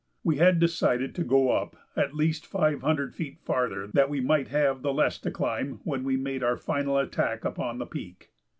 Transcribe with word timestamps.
We 0.23 0.37
had 0.37 0.57
decided 0.59 1.13
to 1.13 1.23
go 1.23 1.51
up 1.51 1.75
at 1.95 2.15
least 2.15 2.47
five 2.47 2.81
hundred 2.81 3.13
feet 3.13 3.37
farther 3.37 3.85
that 3.93 4.09
we 4.09 4.19
might 4.19 4.47
have 4.47 4.81
the 4.81 4.91
less 4.95 5.19
to 5.19 5.29
climb 5.29 5.79
when 5.83 6.03
we 6.03 6.17
made 6.17 6.41
our 6.41 6.57
final 6.57 6.97
attack 6.97 7.45
upon 7.45 7.77
the 7.77 7.85
peak. 7.85 8.31